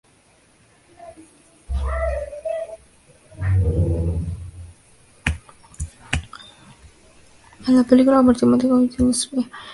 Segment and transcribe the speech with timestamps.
[7.67, 9.11] La película convirtió a Mónica Vitti en una estrella
[9.43, 9.51] internacional.